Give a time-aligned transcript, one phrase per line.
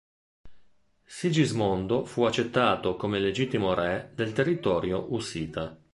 [1.05, 5.79] Sigismondo fu accettato come legittimo re del territorio ussita.